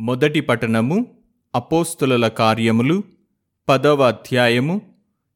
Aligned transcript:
మొదటి 0.00 0.40
పట్టణము 0.40 1.06
అపోస్తుల 1.54 2.28
కార్యములు 2.28 3.02
పదవ 3.68 4.08
అధ్యాయము 4.08 4.80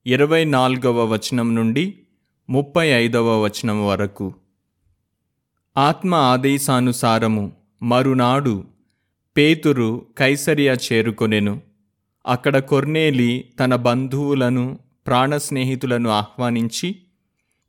ఇరవై 0.06 0.45
నాలుగవ 0.45 1.04
వచనం 1.04 1.54
నుండి 1.54 1.98
ముప్పై 2.50 2.88
ఐదవ 2.88 3.45
వచనం 3.45 3.87
వరకు. 3.87 4.35
ఆత్మ 5.77 6.14
ఆదేశానుసారము 6.14 7.53
మరునాడు 7.82 8.64
పేతురు 9.36 10.07
కైసరియా 10.18 10.72
చేరుకొనెను. 10.72 11.61
అక్కడ 12.26 12.58
కొర్నేలి 12.58 13.50
తన 13.61 13.75
బంధువులను 13.76 14.79
ప్రాణ 15.07 15.36
స్నేహితులను 15.36 16.11
ఆహ్వానించి 16.11 16.96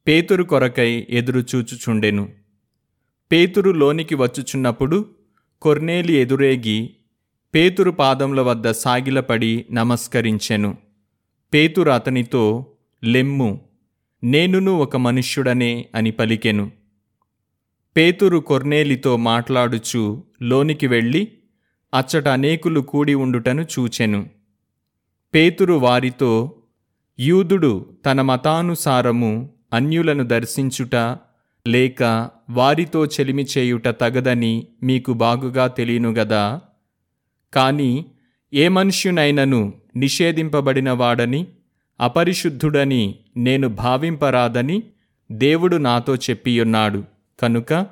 పేతురు 0.07 0.43
కొరకై 0.43 1.07
ఎదురుచూచుచుండెను. 1.09 2.29
పేతురు 3.31 3.71
లోనికి 3.71 4.15
వచ్చుచున్నప్పుడు 4.15 5.24
కొర్నేలి 5.61 6.13
ఎదురేగి 6.13 6.95
పేతురు 7.55 7.91
పాదముల 7.91 8.41
వద్ద 8.41 8.71
సాగిలపడి 8.71 9.65
నమస్కరించెను. 9.71 10.77
పేతురు 11.53 11.89
అతనితో 11.89 12.65
లెమ్ము 13.03 13.61
నేనును 14.23 14.71
ఒక 14.71 14.97
మనుష్యుడనే 14.97 15.85
అని 15.95 16.11
పలికెను. 16.11 16.71
పేతురు 17.97 18.37
కొర్నేలితో 18.37 19.17
మాట్లాడుచు 19.17 20.23
లోనికి 20.41 20.87
వెళ్ళి 20.87 21.31
అచ్చట 21.93 22.27
అనేకులు 22.27 22.79
కూడి 22.79 23.13
ఉండుటను 23.13 23.61
చూచెను. 23.61 24.29
పేతురు 25.33 25.73
వారితో 25.73 26.55
యూదుడు 27.19 27.97
తన 28.05 28.21
మతానుసారము 28.21 29.49
అన్యులను 29.73 30.23
దర్శించుట 30.23 30.95
లేక 31.67 32.29
వారితో 32.49 33.05
చెలిమి 33.05 33.45
చేయుట 33.57 33.87
తగదని 33.87 34.67
మీకు 34.83 35.13
బాగుగా 35.13 35.67
తెలియనుగదా 35.67 36.61
కాని 37.53 38.05
ఏ 38.53 38.67
మనుష్యునైనను 38.67 39.73
నిషేధింపబడినవాడని 39.95 41.47
అపరిశుద్ధుడని 42.01 43.15
నేను 43.37 43.67
భావింపరాదని 43.67 44.83
దేవుడు 45.31 45.75
నాతో 45.75 46.15
చెప్పియున్నాడు. 46.15 47.03
కనుక 47.39 47.87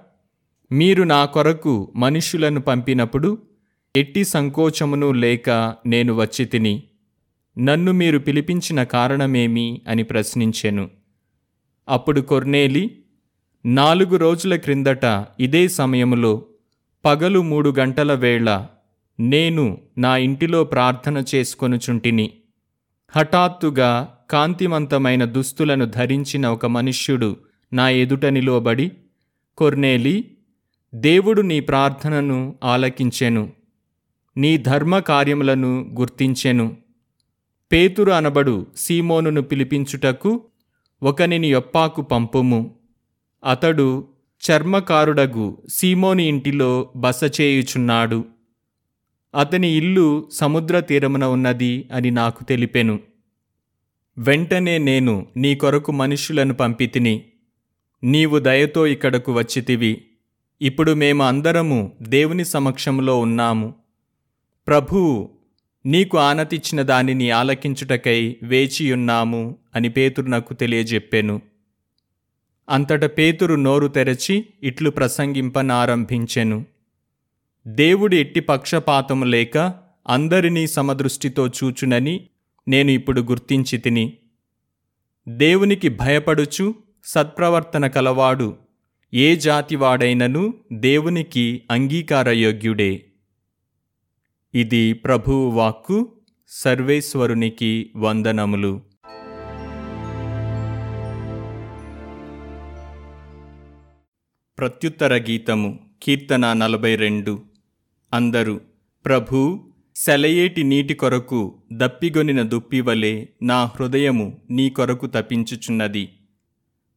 మీరు 0.71 1.03
నా 1.03 1.25
కొరకు 1.25 1.93
మనుష్యులను 1.95 2.61
పంపినప్పుడు 2.61 3.37
ఎట్టి 3.95 4.23
సంకోచమును 4.23 5.11
లేక 5.11 5.49
నేను 5.85 6.13
వచ్చి 6.13 6.45
తిని 6.45 6.83
నన్ను 7.57 7.91
మీరు 7.91 8.19
పిలిపించిన 8.19 8.83
కారణమేమి 8.83 9.81
అని 9.87 10.03
ప్రశ్నించెను. 10.03 10.89
అప్పుడు 11.89 12.21
కొర్నేలి 12.21 12.97
నాలుగు 13.65 14.17
రోజుల 14.17 14.55
క్రిందట 14.55 15.05
ఇదే 15.39 15.67
సమయములో 15.67 16.45
పగలు 17.05 17.41
మూడు 17.41 17.73
గంటల 17.79 18.13
వేళ 18.13 18.65
నేను 19.19 19.77
నా 19.97 20.17
ఇంటిలో 20.17 20.63
ప్రార్థన 20.63 21.23
చేసుకొనుచుంటిని. 21.35 22.33
హఠాత్తుగా 23.15 24.17
కాంతివంతమైన 24.29 25.25
దుస్తులను 25.25 25.85
ధరించిన 25.85 26.47
ఒక 26.47 26.65
మనుష్యుడు 26.65 27.35
నా 27.73 27.89
ఎదుట 27.89 28.25
నిలువబడి 28.25 28.91
కొర్నేలి 29.57 30.37
దేవుడు 30.95 31.41
నీ 31.41 31.59
ప్రార్థనను 31.59 32.55
ఆలకించెను 32.63 33.51
నీ 34.37 34.57
ధర్మ 34.57 34.99
కార్యములను 34.99 35.95
గుర్తించెను 35.99 36.77
పేతురు 37.71 38.11
అనబడు 38.11 38.65
సీమోనును 38.77 39.41
పిలిపించుటకు 39.41 40.41
ఒకనిని 41.03 41.47
యొప్పాకు 41.47 42.01
పంపుము. 42.01 42.75
అతడు 43.45 44.07
చర్మకారుడగు 44.51 45.61
సీమోని 45.69 46.27
ఇంటిలో 46.27 46.91
బస 46.95 47.41
చేయుచున్నాడు. 47.41 48.25
అతని 49.39 49.69
ఇల్లు 49.69 50.29
సముద్ర 50.33 50.79
తీరమున 50.79 51.25
ఉన్నది 51.25 51.89
అని 51.93 52.11
నాకు 52.11 52.43
తెలిపెను. 52.43 52.99
వెంటనే 54.17 54.77
నేను 54.77 55.27
నీ 55.37 55.55
కొరకు 55.55 55.91
మనుష్యులను 55.91 56.53
పంపితిని. 56.53 57.23
నీవు 58.03 58.39
దయతో 58.39 58.87
ఇక్కడకు 58.87 59.33
వచ్చితివి. 59.33 60.01
ఇప్పుడు 60.61 60.91
మేము 60.91 61.23
అందరము 61.23 61.91
దేవుని 62.01 62.45
సమక్షంలో 62.45 63.19
ఉన్నాము. 63.19 63.75
ప్రభువు 64.67 65.29
నీకు 65.85 66.17
ఆనతిచ్చిన 66.17 66.81
దానిని 66.81 67.29
ఆలకించుటకై 67.29 68.35
వేచియున్నాము 68.43 69.55
అని 69.75 69.89
పేతురు 69.89 70.27
నాకు 70.27 70.53
తెలియజెప్పాను. 70.53 71.41
అంతట 72.69 73.17
పేతురు 73.17 73.55
నోరు 73.55 73.87
తెరచి 73.87 74.45
ఇట్లు 74.63 74.89
ప్రసంగింపనారంభించెను. 74.89 76.65
దేవుడి 77.67 78.17
ఎట్టి 78.17 78.39
పక్షపాతము 78.39 79.25
లేక 79.25 79.57
అందరినీ 80.07 80.67
సమదృష్టితో 80.67 81.47
చూచునని 81.47 82.27
నేను 82.67 82.91
ఇప్పుడు 82.91 83.21
గుర్తించి 83.21 83.77
తిని. 83.77 84.17
దేవునికి 85.27 85.89
భయపడుచు 85.89 86.75
సత్ప్రవర్తన 87.03 87.87
కలవాడు 87.87 88.55
ఏ 89.13 89.35
జాతివాడైనను 89.35 90.53
దేవునికి 90.73 91.61
అంగీకారయోగ్యుడే. 91.71 93.05
ఇది 94.53 94.93
ప్రభువు 94.93 95.51
వాక్కు 95.51 96.11
సర్వేశ్వరునికి 96.47 97.91
వందనములు. 97.95 98.92
ప్రత్యుత్తర 104.63 105.13
గీతము 105.13 105.79
కీర్తన 106.03 106.53
నలభై 106.53 106.95
రెండు 106.95 107.41
అందరూ 108.13 108.59
ప్రభూ 109.05 109.59
సెలయేటి 109.95 110.63
నీటి 110.63 110.93
కొరకు 110.93 111.55
దప్పిగొనిన 111.73 112.41
దుప్పివలే 112.41 113.29
నా 113.41 113.65
హృదయము 113.65 114.41
నీ 114.51 114.69
కొరకు 114.69 115.07
తపించుచున్నది. 115.07 116.09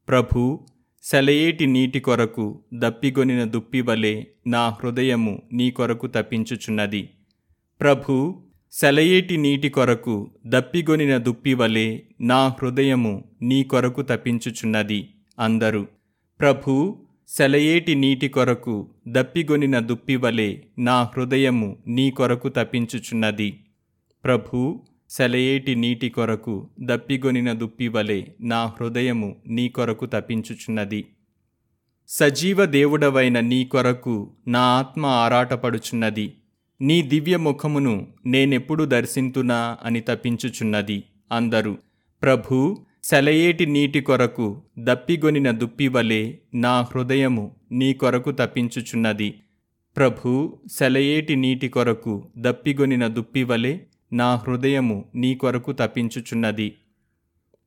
ప్రభూ 0.08 0.60
సెలయేటి 1.02 1.66
నీటి 1.66 2.00
కొరకు 2.00 2.60
దప్పిగొనిన 2.74 3.44
దుప్పివలే 3.44 4.26
నా 4.46 4.68
హృదయము 4.68 5.42
నీ 5.52 5.70
కొరకు 5.70 6.06
తపించుచున్నది. 6.06 7.10
ప్రభూ 7.80 8.42
సెలయేటి 8.72 9.36
నీటి 9.36 9.68
కొరకు 9.68 10.30
దప్పిగొనిన 10.46 11.16
దుప్పివలే 11.16 12.02
నా 12.20 12.48
హృదయము 12.48 13.24
నీ 13.42 13.64
కొరకు 13.64 14.02
తపించుచున్నది. 14.02 15.14
అందరూ 15.38 15.86
ప్రభూ 16.40 17.02
సెలయేటి 17.28 17.94
నీటి 17.94 18.28
కొరకు 18.28 18.90
దప్పిగొనిన 19.08 19.78
దుప్పివలే 19.78 20.66
నా 20.78 21.02
హృదయము 21.02 21.82
నీ 21.86 22.10
కొరకు 22.10 22.48
తపించుచున్నది. 22.48 23.60
ప్రభూ 24.24 24.82
సెలయేటి 25.10 25.74
నీటి 25.74 26.08
కొరకు 26.08 26.70
దప్పిగొనిన 26.80 27.52
దుప్పివలే 27.52 28.34
నా 28.40 28.66
హృదయము 28.66 29.36
నీ 29.46 29.68
కొరకు 29.68 30.06
తపించుచున్నది. 30.06 31.06
సజీవ 32.08 32.64
దేవుడవైన 32.64 33.40
నీ 33.40 33.64
కొరకు 33.64 34.36
నా 34.48 34.60
ఆత్మ 34.60 35.06
ఆరాటపడుచున్నది. 35.06 36.32
నీ 36.80 37.02
దివ్య 37.02 37.36
ముఖమును 37.36 38.08
నేనెప్పుడు 38.26 38.84
దర్శింతునా 38.84 39.78
అని 39.82 40.00
తపించుచున్నది. 40.00 41.02
అందరూ 41.32 41.76
ప్రభూ 42.22 42.85
సెలయేటి 43.08 43.66
నీటి 43.66 44.00
కొరకు 44.00 44.62
దప్పిగొనిన 44.78 45.50
దుప్పివలే 45.50 46.38
నా 46.54 46.80
హృదయము 46.80 47.56
నీ 47.72 47.94
కొరకు 47.94 48.30
తప్పించుచున్నది. 48.30 49.34
ప్రభు 49.96 50.60
సెలయేటి 50.72 51.36
నీటి 51.36 51.68
కొరకు 51.68 52.28
దప్పిగొనిన 52.38 53.06
దుప్పివలే 53.06 53.86
నా 54.12 54.34
హృదయము 54.34 55.04
నీ 55.14 55.34
కొరకు 55.34 55.72
తప్పించుచున్నది. 55.72 56.72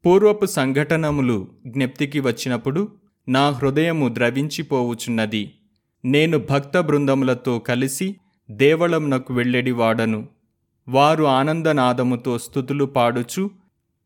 పూర్వపు 0.06 0.46
సంఘటనములు 0.46 1.48
జ్ఞప్తికి 1.68 2.20
వచ్చినప్పుడు 2.20 2.92
నా 3.30 3.50
హృదయము 3.50 4.10
ద్రవించిపోవుచున్నది. 4.14 5.52
నేను 6.06 6.38
భక్త 6.38 6.80
బృందములతో 6.80 7.60
కలిసి 7.60 8.16
దేవళంనకు 8.52 9.34
వెళ్ళెడివాడను. 9.34 10.28
వారు 10.88 11.24
ఆనందనాదముతో 11.24 12.38
స్థుతులు 12.38 12.86
పాడుచు 12.86 13.59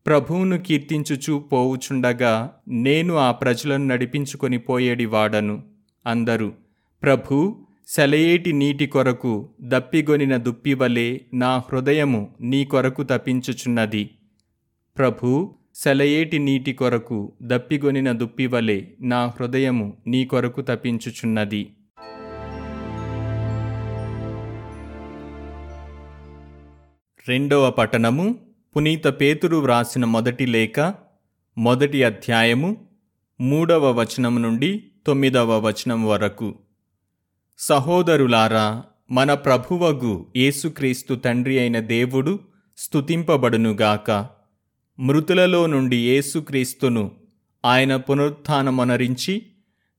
ప్రభువును 0.06 0.58
కీర్తించుచూ 0.58 1.38
పోవుచుండగా 1.38 2.52
నేను 2.68 3.14
ఆ 3.14 3.32
ప్రజలను 3.32 3.86
నడిపించుకొని 3.86 4.58
పోయేడి 4.58 5.06
వాడను. 5.06 5.62
అందరూ 6.06 6.52
ప్రభూ 7.02 7.56
సెలయేటి 7.88 8.52
నీటి 8.52 8.86
కొరకు 8.86 9.48
దప్పిగొనిన 9.60 10.36
దుప్పివలే 10.36 11.20
నా 11.34 11.56
హృదయము 11.56 12.34
నీ 12.40 12.64
కొరకు 12.64 13.02
తప్పించుచున్నది. 13.02 14.10
ప్రభూ 14.98 15.54
సెలయేటి 15.74 16.38
నీటి 16.38 16.72
కొరకు 16.72 17.32
దప్పిగొనిన 17.42 18.12
దుప్పివలే 18.12 18.94
నా 19.00 19.26
హృదయము 19.26 19.96
నీ 20.06 20.24
కొరకు 20.24 20.60
తప్పించుచున్నది. 20.60 21.66
రెండవ 27.28 27.70
పట్టణము 27.70 28.43
పునీత 28.76 29.06
పేతురు 29.06 29.56
వ్రాసిన 29.56 30.04
మొదటి 30.04 30.46
లేఖ 30.46 30.92
మొదటి 31.58 32.04
అధ్యాయము 32.04 32.86
మూడవ 33.40 34.00
వచనం 34.00 34.42
నుండి 34.42 34.84
తొమ్మిదవ 35.06 35.58
వచనం 35.66 36.06
వరకు. 36.06 36.54
సహోదరులారా 37.58 38.82
మన 39.10 39.34
ప్రభువగు 39.34 40.26
యేసుక్రీస్తు 40.36 41.14
తండ్రి 41.14 41.58
అయిన 41.58 41.80
దేవుడు 41.80 42.40
స్తుతింపబడునుగాక 42.76 44.26
మృతులలో 44.98 45.66
నుండి 45.66 45.96
యేసుక్రీస్తును 45.96 47.10
ఆయన 47.64 47.96
పునరుత్నమనరించి 47.96 49.42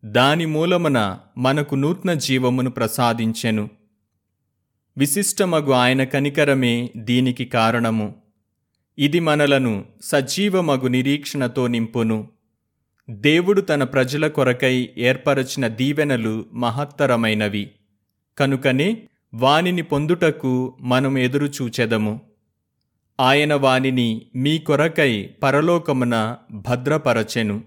దాని 0.06 0.46
మూలమున 0.46 1.18
మనకు 1.38 1.76
నూతన 1.76 2.14
జీవమును 2.14 2.70
ప్రసాదించెను. 2.70 3.70
విశిష్టమగు 4.98 5.72
ఆయన 5.72 6.04
కనికరమే 6.04 6.92
దీనికి 6.98 7.46
కారణము. 7.46 8.25
ఇది 9.00 9.20
మనలను 9.20 9.86
సజీవమగు 10.02 10.88
నిరీక్షణతో 10.88 11.68
నింపును. 11.68 12.28
దేవుడు 13.10 13.62
తన 13.62 13.84
ప్రజల 13.84 14.28
కొరకై 14.28 14.90
ఏర్పరచిన 14.98 15.68
దీవెనలు 15.68 16.46
మహత్తరమైనవి. 16.54 17.72
కనుకనే 18.38 19.02
వానిని 19.34 19.82
పొందుటకు 19.82 20.78
మనం 20.82 21.18
ఎదురు 21.18 21.46
చూచెదము. 21.46 22.22
ఆయన 23.20 23.54
వానిని 23.54 24.22
మీ 24.36 24.58
కొరకై 24.58 25.30
పరలోకమున 25.44 26.38
భద్రపరచెను. 26.52 27.64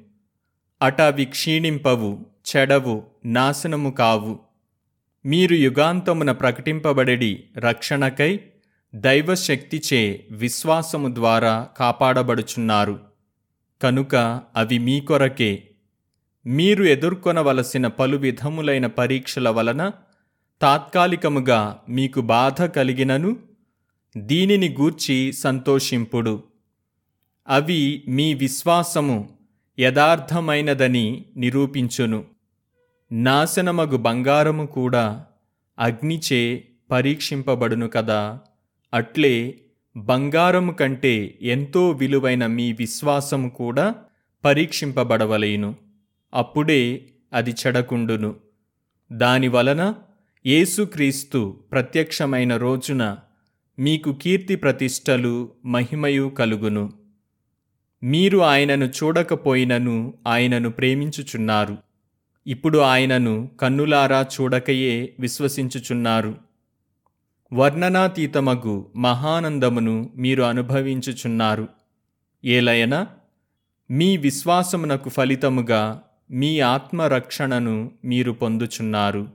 అటవి 0.82 1.24
క్షీణింపవు 1.24 2.26
చెడవు 2.56 3.02
నాశనము 3.24 3.90
కావు. 3.90 4.38
మీరు 5.26 5.54
యుగాంతమున 5.54 6.32
ప్రకటింపబడి 6.32 7.44
రక్షణకై 7.58 8.40
దైవశక్తిచే 8.94 10.26
విశ్వాసము 10.30 11.14
ద్వారా 11.14 11.68
కాపాడబడుచున్నారు. 11.78 13.00
కనుక 13.82 14.40
అవి 14.56 14.78
మీ 14.78 15.00
కొరకే. 15.00 15.68
మీరు 16.46 16.84
ఎదుర్కొనవలసిన 16.84 17.86
పలు 17.86 18.16
విధములైన 18.16 18.86
పరీక్షల 18.86 19.48
వలన 19.48 19.90
తాత్కాలికముగా 20.62 21.78
మీకు 21.88 22.20
బాధ 22.20 22.62
కలిగినను 22.62 23.36
దీనిని 24.16 24.68
గూర్చి 24.68 25.32
సంతోషింపుడు. 25.32 26.42
అవి 27.48 28.04
మీ 28.08 28.34
విశ్వాసము 28.34 29.28
యథార్థమైనదని 29.80 31.24
నిరూపించును. 31.36 32.24
నాశనమగు 33.12 33.96
బంగారము 33.96 34.66
కూడా 34.66 35.24
అగ్నిచే 35.78 36.64
పరీక్షింపబడును 36.90 37.88
కదా. 37.88 38.40
అట్లే 38.94 39.54
బంగారము 39.96 40.72
కంటే 40.72 41.38
ఎంతో 41.42 41.90
విలువైన 41.90 42.46
మీ 42.46 42.72
విశ్వాసము 42.72 43.48
కూడా 43.48 43.94
పరీక్షింపబడవలేను. 44.44 45.74
అప్పుడే 46.34 47.04
అది 47.32 47.50
చెడకుండును. 47.50 48.34
దానివలన 49.12 49.94
యేసుక్రీస్తు 50.46 51.60
ప్రత్యక్షమైన 51.72 52.56
రోజున 52.56 53.16
మీకు 53.78 54.12
కీర్తి 54.12 54.56
ప్రతిష్టలు 54.56 55.52
మహిమయు 55.64 56.32
కలుగును. 56.38 56.92
మీరు 58.02 58.38
ఆయనను 58.38 58.84
చూడకపోయినను 58.84 60.14
ఆయనను 60.26 60.70
ప్రేమించుచున్నారు. 60.70 61.76
ఇప్పుడు 62.46 62.78
ఆయనను 62.78 63.50
కన్నులారా 63.60 64.26
చూడకయే 64.40 65.14
విశ్వసించుచున్నారు. 65.20 66.47
వర్ణనాతీతమగు 67.52 68.92
మహానందమును 68.96 70.12
మీరు 70.16 70.42
అనుభవించుచున్నారు. 70.42 71.68
ఏలయన 72.44 73.06
మీ 73.90 74.16
విశ్వాసమునకు 74.16 75.08
ఫలితముగా 75.08 76.02
మీ 76.30 76.60
ఆత్మరక్షణను 76.60 77.90
మీరు 78.04 78.32
పొందుచున్నారు. 78.32 79.28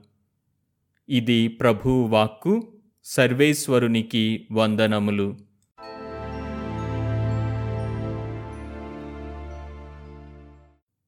ఇది 1.08 1.48
ప్రభువు 1.48 2.06
వాక్కు 2.06 2.72
సర్వేశ్వరునికి 3.04 4.46
వందనములు. 4.52 5.36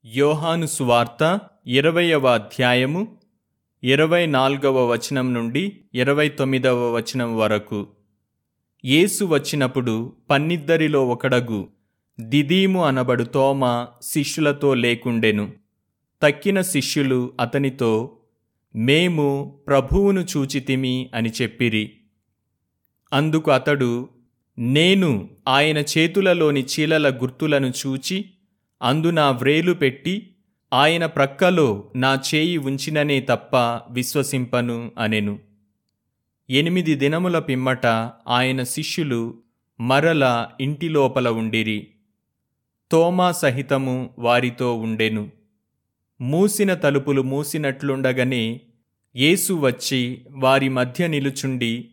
యోహాను 0.06 0.66
సువార్త 0.66 1.40
ఇరవయవ 1.66 2.26
అధ్యాయము 2.26 3.16
ఇరవై 3.86 4.26
నాలుగవ 4.26 4.92
వచనం 4.92 5.34
నుండి 5.34 5.80
ఇరవై 5.94 6.28
తొమ్మిదవ 6.28 6.96
వచనం 6.96 7.36
వరకు. 7.36 7.86
యేసు 8.84 9.24
వచ్చినప్పుడు 9.24 10.12
పన్నిద్దరిలో 10.30 11.08
ఒకడగు. 11.08 11.68
దిదీము 12.20 12.84
అనబడు 12.84 13.24
తోమ 13.24 13.86
శిష్యులతో 14.02 14.74
లేకుండెను. 14.74 15.52
తక్కిన 16.22 16.60
శిష్యులు 16.60 17.32
అతనితో 17.40 18.16
మేము 18.76 19.58
ప్రభువును 19.66 20.20
చూచితిమి 20.20 21.10
అని 21.14 21.32
చెప్పిరి. 21.42 21.92
అందుకు 23.12 23.50
అతడు 23.50 24.08
నేను 24.58 25.30
ఆయన 25.48 25.78
చేతులలోని 25.78 26.64
చీలల 26.64 27.10
గుర్తులను 27.10 27.72
చూచి 27.86 28.24
అందు 28.82 29.10
నా 29.10 29.30
వ్రేలు 29.30 29.72
పెట్టి 29.72 30.35
ఆయన 30.72 31.06
ప్రక్కలో 31.06 31.92
నా 31.96 32.22
చేయి 32.34 32.56
ఉంచిననే 32.56 33.20
తప్ప 33.20 33.56
విశ్వసింపను 33.90 34.92
అనెను. 34.98 35.38
ఎనిమిది 36.50 36.94
దినముల 36.94 37.38
పిమ్మట 37.38 37.86
ఆయన 38.28 38.62
శిష్యులు 38.62 39.34
మరల 39.80 40.46
ఇంటి 40.60 40.88
లోపల 40.88 41.28
ఉండిరి. 41.28 41.86
తోమా 42.90 43.32
సహితము 43.32 44.10
వారితో 44.18 44.76
ఉండెను. 44.76 45.30
మూసిన 46.20 46.74
తలుపులు 46.74 47.22
మూసినట్లుండగనే 47.22 48.60
యేసు 49.16 49.52
వచ్చి 49.52 50.26
వారి 50.30 50.68
మధ్య 50.68 51.06
నిలుచుండి 51.06 51.90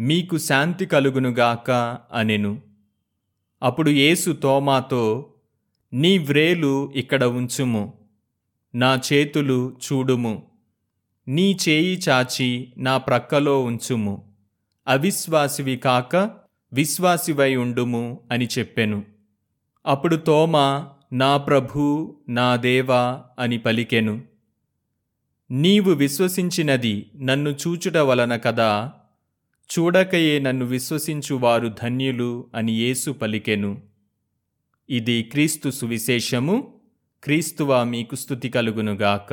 మీకు 0.00 0.38
శాంతి 0.38 0.86
కలుగునుగాక 0.86 1.98
అనెను. 2.12 2.62
అప్పుడు 3.62 3.90
యేసు 3.90 4.30
తోమాతో 4.32 5.32
నీ 5.92 6.18
వ్రేలు 6.18 6.92
ఇక్కడ 6.96 7.24
ఉంచుము. 7.24 7.97
నా 8.74 9.00
చేతులు 9.12 9.76
చూడుము. 9.84 10.42
నీ 11.28 11.56
చేయి 11.68 12.00
చాచి 12.08 12.72
నా 12.78 12.98
ప్రక్కలో 12.98 13.62
ఉంచుము. 13.62 14.34
అవిశ్వాసివి 14.88 15.76
కాక 15.76 16.16
విశ్వాసివై 16.72 17.56
ఉండుము 17.56 18.20
అని 18.32 18.48
చెప్పెను. 18.58 19.04
అప్పుడు 19.86 20.16
తోమా 20.16 20.88
నా 21.12 21.36
ప్రభూ 21.36 22.16
నా 22.28 22.56
దేవా 22.56 23.24
అని 23.38 23.58
పలికెను. 23.58 24.22
నీవు 25.50 25.90
విశ్వసించినది 25.90 27.10
నన్ను 27.20 27.50
చూచుట 27.50 27.96
వలన 27.96 28.36
కదా. 28.36 28.92
చూడకయే 29.78 30.38
నన్ను 30.38 30.64
విశ్వసించువారు 30.66 31.68
ధన్యులు 31.82 32.46
అని 32.54 32.72
యేసు 32.72 33.10
పలికెను. 33.10 33.82
ఇది 34.90 35.22
క్రీస్తు 35.22 35.70
సువిశేషము. 35.70 36.77
క్రీస్తువా 37.22 37.78
మీకు 37.84 38.14
స్థుతి 38.14 38.48
కలుగునుగాక 38.50 39.30